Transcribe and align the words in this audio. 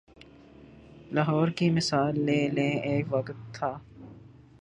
لاہور 1.11 1.47
کی 1.47 1.69
مثال 1.69 2.19
لے 2.19 2.47
لیں، 2.47 2.71
ایک 2.71 3.05
وقت 3.09 3.53
تھا۔ 3.53 3.77